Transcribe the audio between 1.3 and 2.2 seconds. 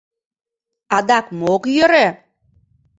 мо ок йӧрӧ?